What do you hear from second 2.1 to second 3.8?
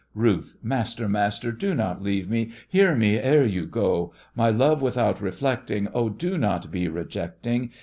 me! Hear me, ere you